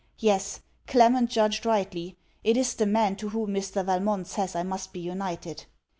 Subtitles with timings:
[0.17, 2.17] Yes; Clement judged rightly!
[2.43, 3.85] It is the man to whom Mr.
[3.85, 5.65] Valmont says I must be united.